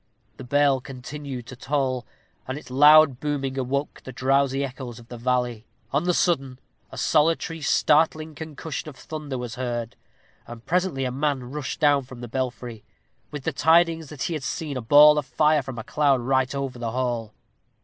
The 0.37 0.43
bell 0.43 0.81
continued 0.81 1.45
to 1.45 1.55
toll, 1.55 2.07
and 2.47 2.57
its 2.57 2.71
loud 2.71 3.19
booming 3.19 3.55
awoke 3.59 4.01
the 4.03 4.11
drowsy 4.11 4.65
echoes 4.65 4.97
of 4.97 5.09
the 5.09 5.17
valley. 5.19 5.63
On 5.93 6.05
the 6.05 6.13
sudden, 6.15 6.57
a 6.91 6.97
solitary, 6.97 7.61
startling 7.61 8.33
concussion 8.33 8.89
of 8.89 8.95
thunder 8.95 9.37
was 9.37 9.57
heard; 9.61 9.95
and 10.47 10.65
presently 10.65 11.05
a 11.05 11.11
man 11.11 11.51
rushed 11.51 11.79
down 11.79 12.01
from 12.05 12.21
the 12.21 12.27
belfry, 12.27 12.83
with 13.29 13.43
the 13.43 13.53
tidings 13.53 14.09
that 14.09 14.23
he 14.23 14.33
had 14.33 14.41
seen 14.41 14.75
a 14.75 14.81
ball 14.81 15.19
of 15.19 15.27
fire 15.27 15.61
fall 15.61 15.65
from 15.65 15.77
a 15.77 15.83
cloud 15.83 16.19
right 16.21 16.55
over 16.55 16.79
the 16.79 16.93
hall. 16.93 17.35